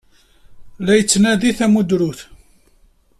La 0.85 0.93
yettnadi 0.97 1.49
tamudrut. 1.57 2.19